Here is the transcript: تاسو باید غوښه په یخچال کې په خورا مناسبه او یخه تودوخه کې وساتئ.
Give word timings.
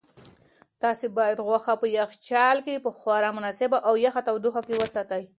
تاسو 0.81 1.05
باید 1.17 1.37
غوښه 1.47 1.73
په 1.81 1.87
یخچال 1.99 2.57
کې 2.65 2.83
په 2.85 2.89
خورا 2.99 3.29
مناسبه 3.37 3.77
او 3.87 3.93
یخه 4.05 4.21
تودوخه 4.27 4.61
کې 4.67 4.75
وساتئ. 4.81 5.23